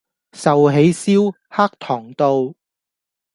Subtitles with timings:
[0.31, 2.55] 壽喜燒-黑糖道